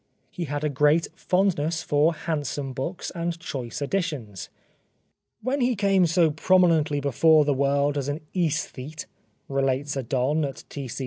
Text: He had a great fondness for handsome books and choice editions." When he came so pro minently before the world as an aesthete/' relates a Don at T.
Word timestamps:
He 0.31 0.45
had 0.45 0.63
a 0.63 0.69
great 0.69 1.09
fondness 1.15 1.83
for 1.83 2.15
handsome 2.15 2.73
books 2.73 3.11
and 3.11 3.37
choice 3.39 3.83
editions." 3.83 4.49
When 5.43 5.61
he 5.61 5.75
came 5.75 6.07
so 6.07 6.31
pro 6.31 6.57
minently 6.57 6.99
before 6.99 7.45
the 7.45 7.53
world 7.53 7.99
as 7.99 8.09
an 8.09 8.21
aesthete/' 8.35 9.05
relates 9.47 9.95
a 9.95 10.01
Don 10.01 10.43
at 10.43 10.63
T. 10.69 10.89